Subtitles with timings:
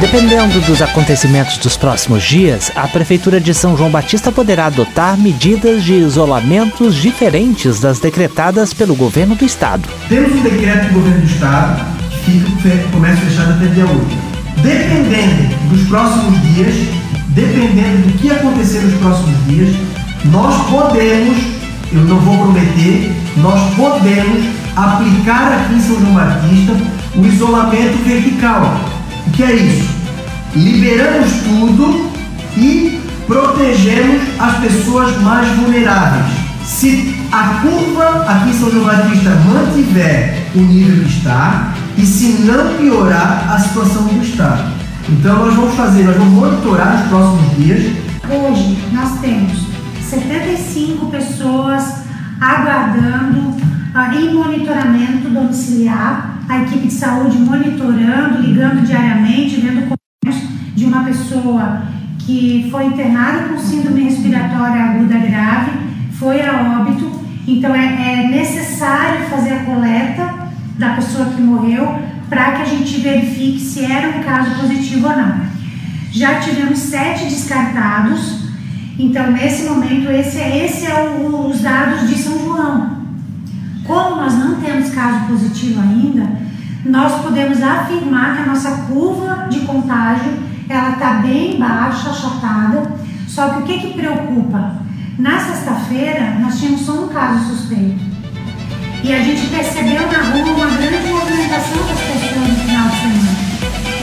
[0.00, 5.82] Dependendo dos acontecimentos dos próximos dias, a Prefeitura de São João Batista poderá adotar medidas
[5.82, 9.88] de isolamentos diferentes das decretadas pelo governo do estado.
[10.08, 11.84] Temos um decreto do governo do estado
[12.24, 12.30] que
[12.62, 14.06] fica comércio fechado até dia 8.
[14.62, 16.74] Dependendo dos próximos dias,
[17.30, 19.74] dependendo do que acontecer nos próximos dias,
[20.26, 21.38] nós podemos,
[21.92, 24.44] eu não vou prometer, nós podemos
[24.76, 26.76] aplicar aqui em São João Batista
[27.16, 28.87] o isolamento vertical.
[29.38, 29.88] Que é isso?
[30.56, 32.10] Liberamos tudo
[32.56, 36.26] e protegemos as pessoas mais vulneráveis.
[36.64, 42.42] Se a curva aqui em São João Batista mantiver o nível que está e se
[42.42, 44.72] não piorar a situação do Estado.
[45.08, 47.92] Então nós vamos fazer, nós vamos monitorar nos próximos dias.
[48.28, 49.52] Hoje nós temos
[50.02, 51.84] 75 pessoas
[52.40, 59.96] aguardando uh, em monitoramento domiciliar, a equipe de saúde monitorando, ligando diariamente, vendo
[60.74, 61.82] de uma pessoa
[62.18, 65.72] que foi internada com síndrome respiratória aguda grave,
[66.12, 67.10] foi a óbito,
[67.46, 70.48] então é, é necessário fazer a coleta
[70.78, 71.98] da pessoa que morreu
[72.28, 75.40] para que a gente verifique se era um caso positivo ou não.
[76.12, 78.48] Já tivemos sete descartados,
[78.98, 82.97] então nesse momento esse, é, esse é o, os dados de São João.
[83.88, 86.30] Como nós não temos caso positivo ainda,
[86.84, 90.30] nós podemos afirmar que a nossa curva de contágio
[90.68, 92.92] ela está bem baixa, achatada.
[93.26, 94.82] Só que o que, que preocupa?
[95.18, 98.04] Na sexta-feira nós tínhamos só um caso suspeito.
[99.02, 103.38] E a gente percebeu na rua uma grande movimentação das pessoas no final de semana.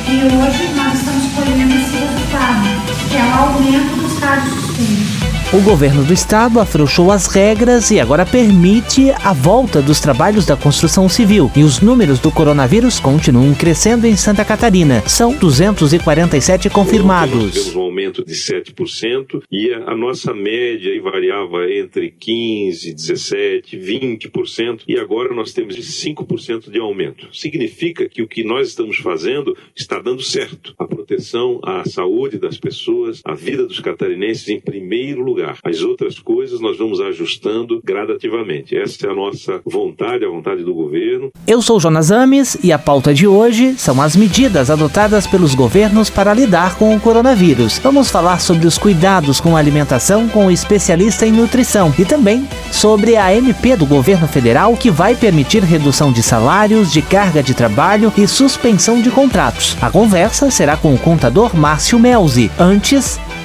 [0.09, 5.14] E hoje nós estamos colhendo esse resultado, que é o aumento dos casos suspeitos.
[5.54, 10.58] O governo do estado afrouxou as regras e agora permite a volta dos trabalhos da
[10.58, 11.52] construção civil.
[11.56, 15.08] E os números do coronavírus continuam crescendo em Santa Catarina.
[15.08, 17.54] São 247 confirmados.
[17.54, 24.98] Temos um aumento de 7% e a nossa média variava entre 15, 17, 20% e
[24.98, 27.28] agora nós temos 5% de aumento.
[27.32, 30.73] Significa que o que nós estamos fazendo está dando certo.
[30.78, 35.58] A proteção à saúde das pessoas, a vida dos catarinenses em primeiro lugar lugar.
[35.64, 38.76] As outras coisas nós vamos ajustando gradativamente.
[38.78, 41.32] Essa é a nossa vontade, a vontade do governo.
[41.46, 46.10] Eu sou Jonas Ames e a pauta de hoje são as medidas adotadas pelos governos
[46.10, 47.80] para lidar com o coronavírus.
[47.80, 52.48] Vamos falar sobre os cuidados com a alimentação com o especialista em nutrição e também
[52.72, 57.54] sobre a MP do governo federal que vai permitir redução de salários, de carga de
[57.54, 59.78] trabalho e suspensão de contratos.
[59.82, 62.50] A conversa será com o contador Márcio Melzi.
[62.58, 63.20] Antes,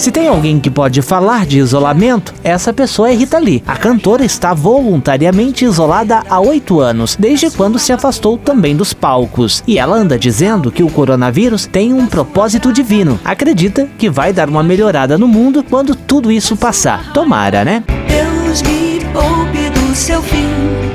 [0.00, 3.62] Se tem alguém que pode falar de isolamento, essa pessoa é Rita Lee.
[3.66, 9.62] A cantora está voluntariamente isolada há oito anos, desde quando se afastou também dos palcos.
[9.66, 13.20] E ela anda dizendo que o coronavírus tem um propósito divino.
[13.22, 17.12] Acredita que vai dar uma melhorada no mundo quando tudo isso passar.
[17.12, 17.84] Tomara, né?
[18.08, 20.46] Deus me poupe seu fim.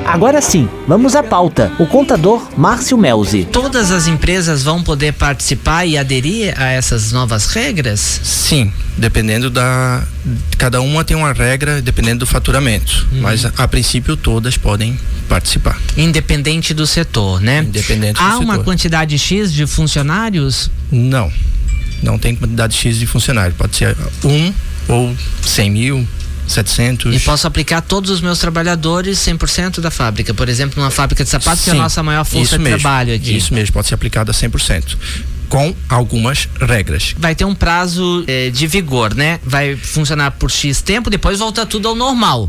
[0.06, 1.72] Agora sim, vamos à pauta.
[1.78, 3.44] O contador Márcio Melzi.
[3.44, 8.00] Todas as empresas vão poder participar e aderir a essas novas regras?
[8.22, 10.04] Sim, dependendo da.
[10.56, 13.06] Cada uma tem uma regra dependendo do faturamento.
[13.12, 13.22] Uhum.
[13.22, 15.76] Mas a princípio todas podem participar.
[15.96, 17.64] Independente do setor, né?
[17.66, 18.44] Independente Há do setor.
[18.44, 20.70] uma quantidade X de funcionários?
[20.90, 21.30] Não.
[22.02, 23.56] Não tem quantidade X de funcionários.
[23.56, 24.52] Pode ser um
[24.88, 26.06] ou cem mil,
[26.46, 27.14] 700.
[27.14, 30.32] E posso aplicar todos os meus trabalhadores 100% da fábrica.
[30.32, 32.78] Por exemplo, numa fábrica de sapatos, Sim, que é a nossa maior força de mesmo,
[32.78, 33.36] trabalho aqui.
[33.36, 34.96] Isso mesmo, pode ser aplicado a 100%
[35.48, 37.14] com algumas regras.
[37.16, 39.38] Vai ter um prazo eh, de vigor, né?
[39.44, 42.48] Vai funcionar por X tempo, depois volta tudo ao normal.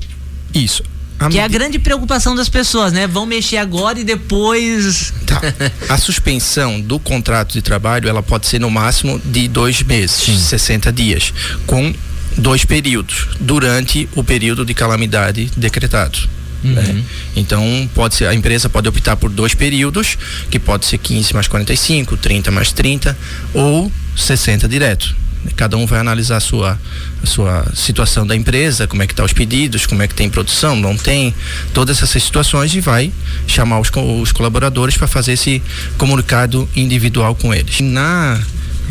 [0.53, 0.83] Isso.
[1.19, 3.07] A que é a grande preocupação das pessoas, né?
[3.07, 5.13] Vão mexer agora e depois.
[5.25, 5.41] Tá.
[5.89, 10.37] A suspensão do contrato de trabalho ela pode ser no máximo de dois meses, Sim.
[10.37, 11.33] 60 dias,
[11.65, 11.93] com
[12.37, 16.17] dois períodos durante o período de calamidade decretado.
[16.63, 16.71] Uhum.
[16.73, 17.03] Né?
[17.35, 20.17] Então pode ser a empresa pode optar por dois períodos,
[20.49, 23.17] que pode ser 15 mais 45, 30 mais 30
[23.53, 25.15] ou 60 direto.
[25.55, 26.79] Cada um vai analisar a sua,
[27.23, 30.13] a sua situação da empresa, como é que estão tá os pedidos, como é que
[30.13, 31.33] tem produção, não tem,
[31.73, 33.13] todas essas situações e vai
[33.47, 33.89] chamar os,
[34.21, 35.61] os colaboradores para fazer esse
[35.97, 37.79] comunicado individual com eles.
[37.79, 38.41] Na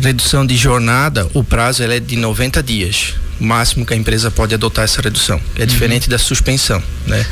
[0.01, 3.13] redução de jornada, o prazo é de 90 dias.
[3.39, 5.39] Máximo que a empresa pode adotar essa redução.
[5.55, 5.67] É uhum.
[5.67, 7.25] diferente da suspensão, né?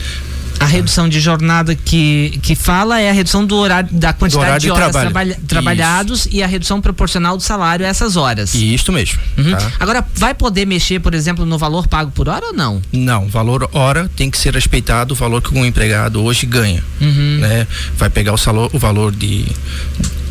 [0.59, 4.61] A redução de jornada que, que fala é a redução do horário, da quantidade horário
[4.61, 6.29] de horas de trabalha, trabalhados Isso.
[6.31, 8.55] e a redução proporcional do salário a essas horas.
[8.55, 9.19] Isso mesmo.
[9.37, 9.51] Uhum.
[9.51, 9.71] Tá?
[9.79, 12.81] Agora, vai poder mexer, por exemplo, no valor pago por hora ou não?
[12.91, 16.83] Não, valor hora tem que ser respeitado o valor que um empregado hoje ganha.
[17.01, 17.39] Uhum.
[17.41, 17.67] Né?
[17.97, 19.45] Vai pegar o, salor, o valor de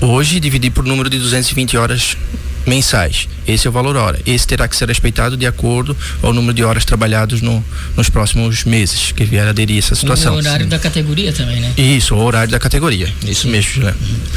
[0.01, 2.17] hoje dividir por número de 220 horas
[2.67, 3.29] mensais.
[3.47, 4.21] Esse é o valor hora.
[4.25, 7.65] Esse terá que ser respeitado de acordo ao número de horas trabalhados no,
[7.97, 10.35] nos próximos meses que vier a aderir essa situação.
[10.35, 10.71] O horário Sim.
[10.71, 11.73] da categoria também, né?
[11.77, 13.13] Isso, o horário da categoria.
[13.23, 13.51] Isso Sim.
[13.51, 13.95] mesmo, né?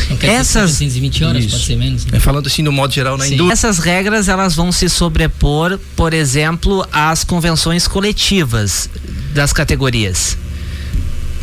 [0.10, 0.18] Uhum.
[0.22, 1.52] Essas 220 horas Isso.
[1.52, 2.06] pode ser menos.
[2.06, 2.18] Né?
[2.18, 3.36] É, falando assim no modo geral na Sim.
[3.36, 3.54] indústria.
[3.54, 8.90] Essas regras elas vão se sobrepor, por exemplo, às convenções coletivas
[9.34, 10.38] das categorias.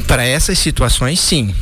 [0.07, 1.55] Para essas situações, sim.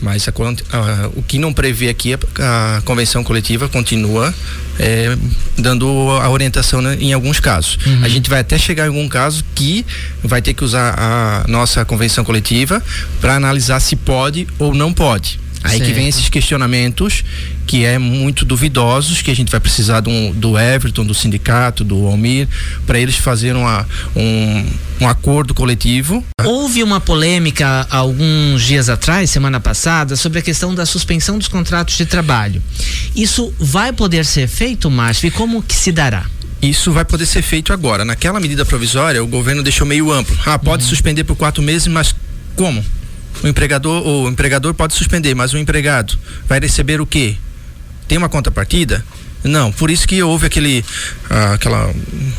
[0.00, 4.34] Mas a, a, o que não prevê aqui, a, a convenção coletiva continua
[4.78, 5.16] é,
[5.58, 5.86] dando
[6.22, 7.78] a orientação né, em alguns casos.
[7.86, 8.00] Uhum.
[8.02, 9.84] A gente vai até chegar em algum caso que
[10.24, 12.82] vai ter que usar a nossa convenção coletiva
[13.20, 15.38] para analisar se pode ou não pode.
[15.62, 15.90] Aí certo.
[15.90, 17.22] que vem esses questionamentos
[17.66, 22.06] que é muito duvidosos, que a gente vai precisar do, do Everton, do sindicato, do
[22.06, 22.48] Almir,
[22.86, 23.86] para eles fazerem uma,
[24.16, 24.66] um,
[25.00, 26.24] um acordo coletivo.
[26.44, 31.96] Houve uma polêmica alguns dias atrás, semana passada, sobre a questão da suspensão dos contratos
[31.96, 32.62] de trabalho.
[33.16, 36.26] Isso vai poder ser feito, Márcio, e como que se dará?
[36.60, 38.04] Isso vai poder ser feito agora.
[38.04, 40.36] Naquela medida provisória, o governo deixou meio amplo.
[40.44, 40.90] Ah, pode uhum.
[40.90, 42.14] suspender por quatro meses, mas
[42.54, 42.84] como?
[43.42, 47.36] O empregador, o empregador pode suspender, mas o empregado vai receber o quê?
[48.06, 49.02] Tem uma contrapartida?
[49.42, 50.84] Não, por isso que houve aquele
[51.30, 51.90] ah, aquela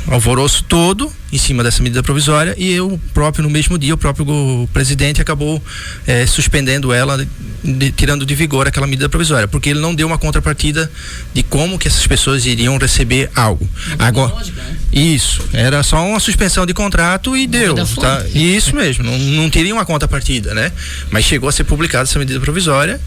[0.07, 4.67] alvoroço todo em cima dessa medida provisória e eu próprio no mesmo dia o próprio
[4.73, 5.61] presidente acabou
[6.05, 7.25] eh, suspendendo ela,
[7.63, 10.91] de, tirando de vigor aquela medida provisória, porque ele não deu uma contrapartida
[11.33, 13.67] de como que essas pessoas iriam receber algo.
[13.97, 14.75] Agora, lógica, né?
[14.91, 18.25] isso era só uma suspensão de contrato e deu, tá?
[18.33, 20.71] Isso mesmo, não, não teria uma contrapartida, né?
[21.09, 22.99] Mas chegou a ser publicada essa medida provisória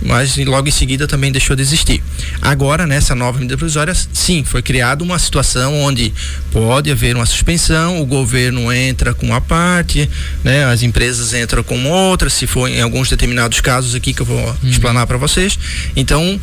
[0.00, 2.02] mas logo em seguida também deixou de existir.
[2.40, 6.12] Agora, nessa nova medida provisória, sim, foi criada uma situação onde
[6.52, 7.67] pode haver uma suspensão,
[8.00, 10.08] o governo entra com uma parte,
[10.42, 14.26] né, as empresas entram com outra, se for em alguns determinados casos aqui que eu
[14.26, 14.56] vou hum.
[14.68, 15.58] explanar para vocês.
[15.96, 16.40] Então,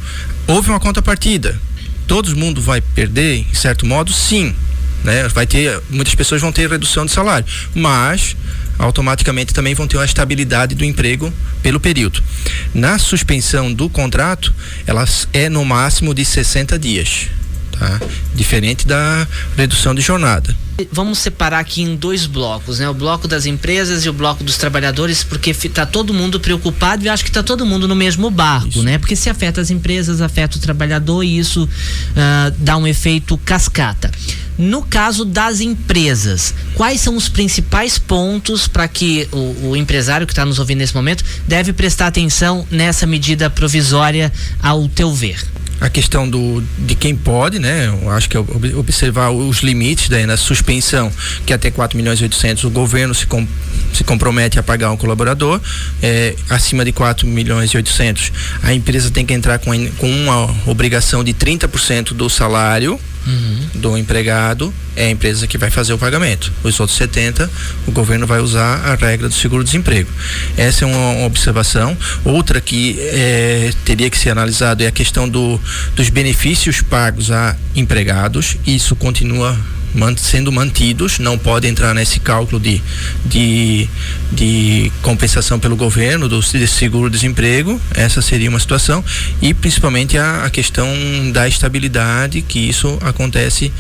[0.48, 1.60] houve uma contrapartida.
[2.08, 4.54] Todo mundo vai perder, em certo modo, sim.
[5.04, 5.28] Né?
[5.30, 8.36] Vai ter, muitas pessoas vão ter redução de salário, mas
[8.78, 11.32] automaticamente também vão ter uma estabilidade do emprego
[11.62, 12.22] pelo período.
[12.74, 14.54] Na suspensão do contrato,
[14.86, 17.28] ela é no máximo de 60 dias.
[17.72, 18.00] Tá?
[18.34, 20.56] Diferente da redução de jornada.
[20.92, 22.90] Vamos separar aqui em dois blocos, né?
[22.90, 27.10] O bloco das empresas e o bloco dos trabalhadores, porque está todo mundo preocupado e
[27.10, 28.84] acho que está todo mundo no mesmo barco, isso.
[28.84, 28.98] né?
[28.98, 34.12] Porque se afeta as empresas, afeta o trabalhador e isso uh, dá um efeito cascata.
[34.58, 40.34] No caso das empresas, quais são os principais pontos para que o, o, empresário que
[40.34, 44.32] está nos ouvindo nesse momento deve prestar atenção nessa medida provisória,
[44.62, 45.46] ao teu ver?
[45.80, 47.88] A questão do de quem pode, né?
[47.88, 48.40] Eu acho que é
[48.76, 51.12] observar os limites daí na suspensão,
[51.46, 53.46] que até 4 milhões e 800 o governo se, com,
[53.94, 55.60] se compromete a pagar um colaborador,
[56.02, 58.32] é, acima de 4 milhões e 800,
[58.64, 63.68] a empresa tem que entrar com, com uma obrigação de 30% do salário uhum.
[63.76, 66.52] do empregado é a empresa que vai fazer o pagamento.
[66.64, 67.50] Os outros 70,
[67.88, 70.10] o governo vai usar a regra do seguro-desemprego.
[70.56, 71.98] Essa é uma, uma, observação.
[72.24, 75.60] Outra que é, teria que ser analisado é a questão do,
[75.96, 78.58] dos benefícios pagos a empregados.
[78.66, 79.58] Isso continua
[80.18, 82.82] sendo mantidos, não pode entrar nesse cálculo de,
[83.26, 83.90] de,
[84.32, 89.04] de compensação pelo governo do seguro-desemprego, essa seria uma situação,
[89.42, 90.88] e principalmente a, a questão
[91.32, 93.72] da estabilidade, que isso acontece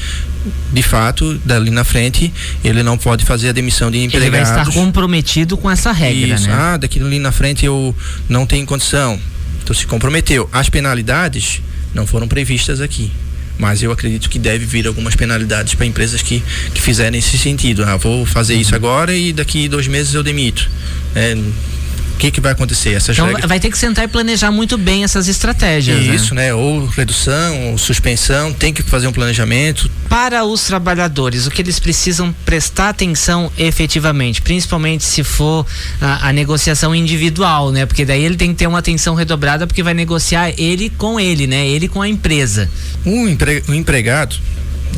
[0.72, 2.32] de fato, dali na frente,
[2.64, 4.38] ele não pode fazer a demissão de empregados.
[4.38, 6.48] Ele vai estar comprometido com essa regra, Isso.
[6.48, 6.54] né?
[6.54, 7.96] Ah, daqui ali na frente eu
[8.30, 9.20] não tenho condição.
[9.64, 10.48] Então se comprometeu.
[10.54, 11.62] As penalidades
[11.96, 13.12] não foram previstas aqui
[13.58, 16.44] mas eu acredito que deve vir algumas penalidades para empresas que,
[16.74, 17.84] que fizerem esse sentido.
[17.84, 20.70] Ah, vou fazer isso agora e daqui dois meses eu demito.
[21.16, 21.36] É,
[22.16, 22.94] o que, que vai acontecer?
[22.94, 23.46] Essas então regras...
[23.46, 26.02] vai ter que sentar e planejar muito bem essas estratégias.
[26.02, 26.16] Né?
[26.16, 26.48] Isso, né?
[26.48, 26.54] né?
[26.54, 29.92] Ou redução, ou suspensão, tem que fazer um planejamento.
[30.16, 35.68] Para os trabalhadores, o que eles precisam prestar atenção efetivamente, principalmente se for
[36.00, 37.86] a, a negociação individual, né?
[37.86, 41.48] Porque daí ele tem que ter uma atenção redobrada porque vai negociar ele com ele,
[41.48, 41.68] né?
[41.68, 42.70] Ele com a empresa.
[43.06, 43.62] Um, empre...
[43.68, 44.38] um empregado,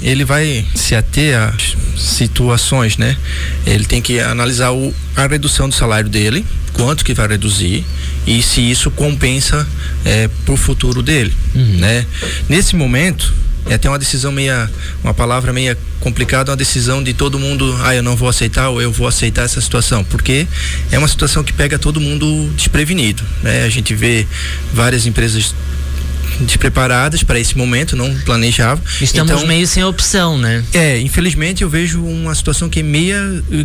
[0.03, 3.17] ele vai se ater às situações, né?
[3.65, 7.83] Ele tem que analisar o, a redução do salário dele, quanto que vai reduzir
[8.27, 9.67] e se isso compensa
[10.05, 11.77] é, para o futuro dele, uhum.
[11.79, 12.05] né?
[12.47, 14.69] Nesse momento é até uma decisão meia,
[15.03, 18.81] uma palavra meia complicada, uma decisão de todo mundo, ah, eu não vou aceitar ou
[18.81, 20.47] eu vou aceitar essa situação, porque
[20.91, 23.63] é uma situação que pega todo mundo desprevenido, né?
[23.63, 24.25] A gente vê
[24.73, 25.53] várias empresas
[26.41, 28.83] despreparadas para esse momento, não planejavam.
[29.01, 30.63] Estamos então, meio sem opção, né?
[30.73, 33.17] É, infelizmente eu vejo uma situação que é meia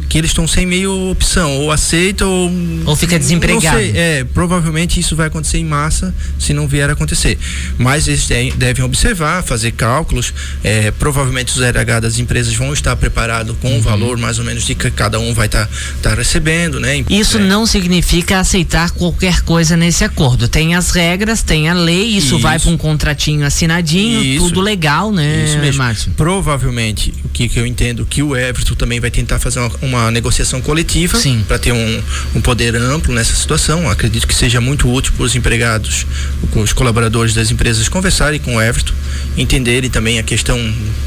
[0.09, 2.51] que eles estão sem meio opção, ou aceita ou
[2.85, 3.79] ou fica desempregado.
[3.79, 7.39] Sei, é, provavelmente isso vai acontecer em massa se não vier a acontecer.
[7.79, 13.57] Mas eles devem observar, fazer cálculos, é, provavelmente os RH das empresas vão estar preparados
[13.61, 13.81] com o uhum.
[13.81, 17.05] valor mais ou menos de que cada um vai estar tá, tá recebendo, né?
[17.09, 17.41] Isso é.
[17.41, 20.49] não significa aceitar qualquer coisa nesse acordo.
[20.49, 22.39] Tem as regras, tem a lei, isso, isso.
[22.39, 24.47] vai com um contratinho assinadinho, Isso.
[24.47, 25.83] tudo legal, né, Isso mesmo.
[25.83, 26.13] Márcio?
[26.17, 30.11] Provavelmente, o que, que eu entendo, que o Everton também vai tentar fazer uma, uma
[30.11, 32.03] negociação coletiva para ter um,
[32.35, 33.89] um poder amplo nessa situação.
[33.89, 36.07] Acredito que seja muito útil para os empregados,
[36.51, 38.93] com os colaboradores das empresas conversarem com o Everton,
[39.37, 40.59] entenderem também a questão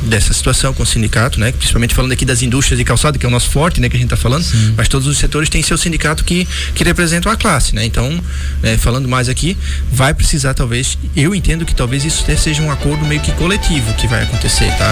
[0.04, 1.52] dessa situação com o sindicato, né?
[1.52, 3.90] Principalmente falando aqui das indústrias de calçado, que é o nosso forte, né?
[3.90, 4.74] Que a gente está falando, Sim.
[4.76, 7.86] mas todos os setores têm seu sindicato que, que representam a classe, né?
[7.86, 8.20] Então,
[8.64, 9.58] é, falando mais aqui,
[9.92, 13.94] vai precisar talvez, eu entendo entendo que talvez isso seja um acordo meio que coletivo
[13.94, 14.92] que vai acontecer, tá?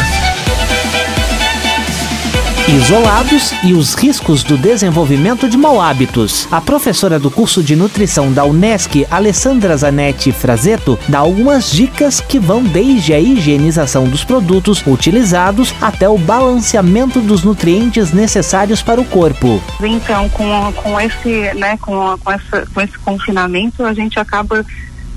[2.69, 6.47] Isolados e os riscos do desenvolvimento de mau hábitos.
[6.51, 12.37] A professora do curso de nutrição da Unesc, Alessandra Zanetti Frazeto, dá algumas dicas que
[12.37, 19.05] vão desde a higienização dos produtos utilizados até o balanceamento dos nutrientes necessários para o
[19.05, 19.59] corpo.
[19.81, 24.63] Então, com, com, esse, né, com, com, essa, com esse confinamento, a gente acaba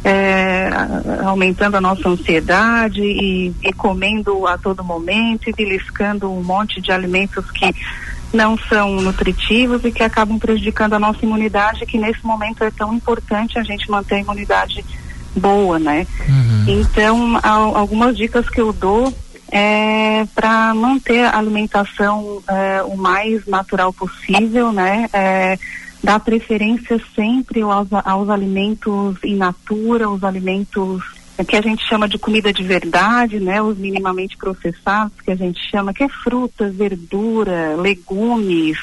[0.05, 0.69] é,
[1.25, 6.93] aumentando a nossa ansiedade e, e, comendo a todo momento e beliscando um monte de
[6.93, 7.75] alimentos que
[8.33, 12.93] não são nutritivos e que acabam prejudicando a nossa imunidade, que nesse momento é tão
[12.93, 14.85] importante a gente manter a imunidade
[15.35, 16.07] boa, né?
[16.29, 16.65] Uhum.
[16.67, 19.13] Então, algumas dicas que eu dou
[19.51, 25.09] é para manter a alimentação é, o mais natural possível, né?
[25.13, 25.59] É,
[26.07, 31.03] dar preferência sempre aos, aos alimentos in natura, os alimentos
[31.49, 33.61] que a gente chama de comida de verdade, né?
[33.61, 38.79] Os minimamente processados, que a gente chama, que é frutas, verdura, legumes,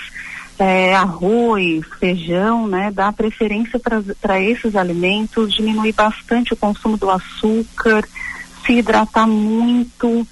[0.60, 2.92] é, arroz, feijão, né?
[2.92, 8.06] Dar preferência para esses alimentos, diminuir bastante o consumo do açúcar,
[8.66, 10.28] se hidratar muito,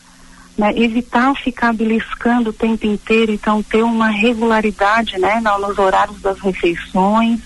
[0.57, 6.39] né, evitar ficar beliscando o tempo inteiro, então ter uma regularidade, né, nos horários das
[6.39, 7.39] refeições,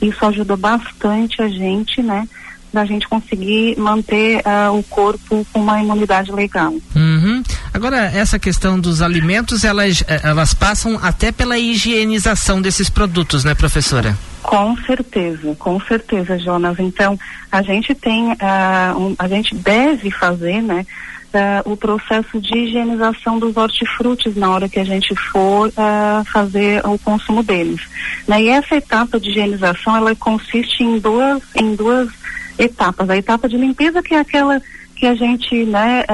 [0.00, 2.26] isso ajuda bastante a gente, né,
[2.72, 6.72] da gente conseguir manter uh, o corpo com uma imunidade legal.
[6.96, 7.42] Uhum.
[7.74, 13.54] Agora, essa questão dos alimentos, elas, eh, elas passam até pela higienização desses produtos, né,
[13.54, 14.16] professora?
[14.42, 16.78] Com certeza, com certeza, Jonas.
[16.78, 17.18] Então,
[17.50, 20.86] a gente tem, uh, um, a gente deve fazer, né,
[21.34, 26.84] uh, o processo de higienização dos hortifrutis na hora que a gente for uh, fazer
[26.86, 27.80] o consumo deles.
[28.26, 28.42] Né?
[28.42, 32.08] E essa etapa de higienização, ela consiste em duas, em duas
[32.58, 33.08] etapas.
[33.08, 34.60] A etapa de limpeza, que é aquela
[34.96, 36.04] que a gente né,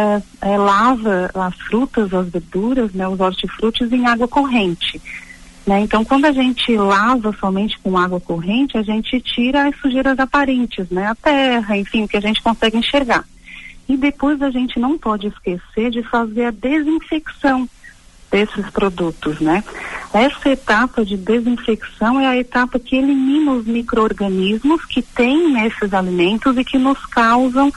[0.40, 4.98] é, lava as frutas, as verduras, né, os hortifrutis em água corrente.
[5.66, 5.80] Né?
[5.80, 10.88] Então, quando a gente lava somente com água corrente, a gente tira as sujeiras aparentes,
[10.88, 11.06] né?
[11.06, 13.22] a terra, enfim, o que a gente consegue enxergar.
[13.88, 17.68] E depois a gente não pode esquecer de fazer a desinfecção
[18.30, 19.64] desses produtos, né?
[20.12, 26.56] Essa etapa de desinfecção é a etapa que elimina os micro-organismos que tem nesses alimentos
[26.56, 27.72] e que nos causam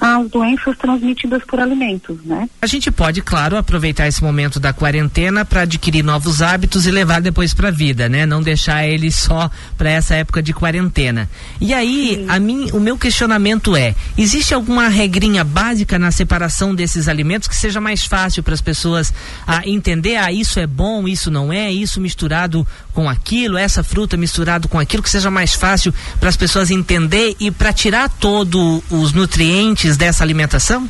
[0.00, 2.48] as doenças transmitidas por alimentos, né?
[2.60, 7.20] A gente pode, claro, aproveitar esse momento da quarentena para adquirir novos hábitos e levar
[7.20, 8.26] depois para a vida, né?
[8.26, 11.28] Não deixar ele só para essa época de quarentena.
[11.60, 17.08] E aí, a mim, o meu questionamento é: existe alguma regrinha básica na separação desses
[17.08, 19.12] alimentos que seja mais fácil para as pessoas
[19.46, 23.82] a ah, entender, ah, isso é bom, isso não é, isso misturado com aquilo, essa
[23.84, 28.08] fruta misturado com aquilo, que seja mais fácil para as pessoas entender e para tirar
[28.08, 30.88] todos os nutrientes dessa alimentação?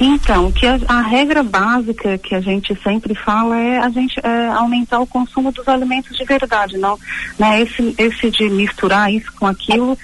[0.00, 4.48] Então, que a, a, regra básica que a gente sempre fala é a gente é,
[4.48, 6.98] aumentar o consumo dos alimentos de verdade, não,
[7.38, 7.62] né?
[7.62, 9.96] Esse, esse de misturar isso com aquilo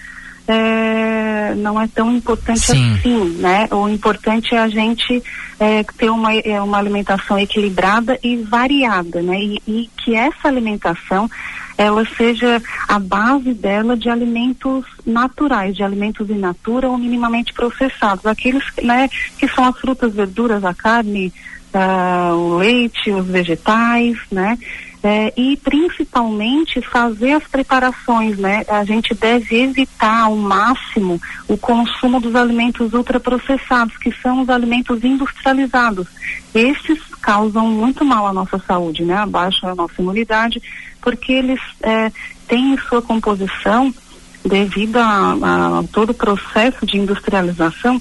[0.47, 2.93] é, não é tão importante Sim.
[2.95, 3.69] assim, né?
[3.71, 5.23] O importante é a gente
[5.59, 9.41] é, ter uma, é, uma alimentação equilibrada e variada, né?
[9.41, 11.31] E, e, que essa alimentação
[11.77, 18.25] ela seja a base dela de alimentos naturais, de alimentos in natura ou minimamente processados,
[18.27, 21.33] aqueles né, que são as frutas, verduras, a carne,
[21.75, 24.59] uh, o leite, os vegetais, né?
[25.05, 28.65] é, e principalmente fazer as preparações, né?
[28.67, 35.05] A gente deve evitar ao máximo o consumo dos alimentos ultraprocessados, que são os alimentos
[35.05, 36.09] industrializados.
[36.55, 39.15] Esses causam muito mal à nossa saúde, né?
[39.19, 40.63] Abaixam a nossa imunidade,
[41.05, 42.11] porque eles é,
[42.49, 43.95] têm em sua composição,
[44.43, 48.01] devido a, a todo o processo de industrialização,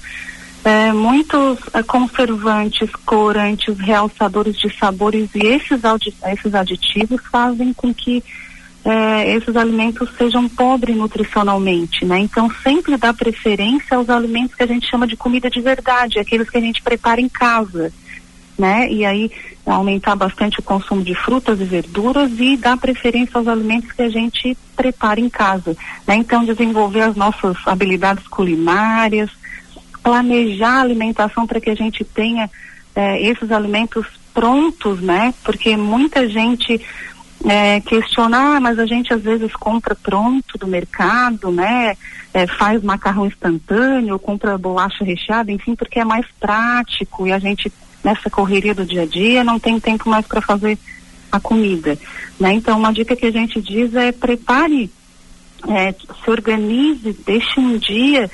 [0.64, 5.82] é, muitos é, conservantes, corantes, realçadores de sabores e esses,
[6.26, 8.24] esses aditivos fazem com que
[8.86, 12.20] é, esses alimentos sejam pobres nutricionalmente, né?
[12.20, 16.50] Então sempre dá preferência aos alimentos que a gente chama de comida de verdade, aqueles
[16.50, 17.92] que a gente prepara em casa,
[18.58, 18.92] né?
[18.92, 19.32] E aí
[19.66, 24.10] aumentar bastante o consumo de frutas e verduras e dar preferência aos alimentos que a
[24.10, 25.76] gente prepara em casa,
[26.08, 26.16] né?
[26.16, 29.30] Então desenvolver as nossas habilidades culinárias,
[30.02, 32.50] planejar a alimentação para que a gente tenha
[32.96, 35.34] eh, esses alimentos prontos, né?
[35.44, 36.82] Porque muita gente
[37.46, 41.96] é, questiona, ah, mas a gente às vezes compra pronto do mercado, né?
[42.34, 47.72] É, faz macarrão instantâneo, compra bolacha recheada, enfim, porque é mais prático e a gente
[48.04, 50.78] nessa correria do dia a dia não tem tempo mais para fazer
[51.32, 51.98] a comida,
[52.40, 52.54] né?
[52.54, 54.92] Então uma dica que a gente diz é prepare,
[55.68, 58.30] é, se organize, deixe um dia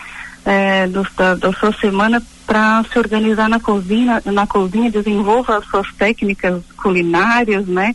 [0.46, 5.66] é, do, da, da sua semana para se organizar na cozinha, na cozinha, desenvolva as
[5.66, 7.94] suas técnicas culinárias, né?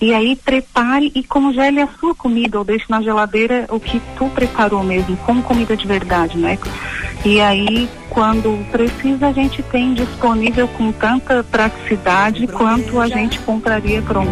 [0.00, 4.30] E aí prepare e congele a sua comida ou deixe na geladeira o que tu
[4.30, 6.58] preparou mesmo, como comida de verdade, né?
[7.24, 14.00] E aí, quando precisa, a gente tem disponível com tanta praticidade quanto a gente compraria
[14.00, 14.30] pronto.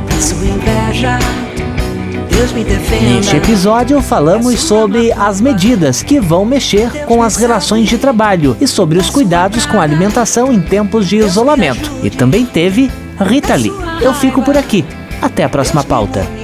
[3.02, 8.66] Neste episódio, falamos sobre as medidas que vão mexer com as relações de trabalho e
[8.66, 11.90] sobre os cuidados com a alimentação em tempos de isolamento.
[12.02, 13.72] E também teve Rita Lee.
[14.00, 14.84] Eu fico por aqui.
[15.20, 16.37] Até a próxima pauta.